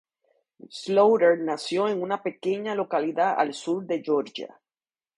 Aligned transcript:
Slaughter 0.71 1.37
nació 1.37 1.87
en 1.87 2.01
una 2.01 2.23
pequeña 2.23 2.73
localidad 2.73 3.35
al 3.37 3.53
sur 3.53 3.85
de 3.85 4.01
Georgia. 4.03 4.59